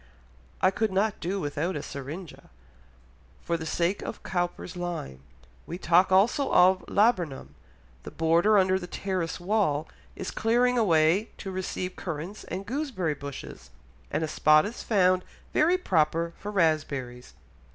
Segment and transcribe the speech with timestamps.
[0.63, 2.49] I could not do without a syringa,
[3.43, 5.19] for the sake of Cowper's line.
[5.67, 7.53] We talk also of a laburnum.
[8.01, 13.69] The border under the terrace wall is clearing away to receive currants and gooseberry bushes,
[14.09, 17.35] and a spot is found very proper for raspberries."